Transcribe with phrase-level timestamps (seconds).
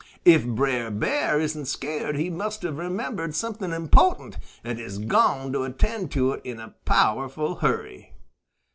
[0.25, 5.61] If Brer Bear isn't scared, he must have remembered something impo'tant and has gone to
[5.61, 8.11] attend to it in a powerful hurry."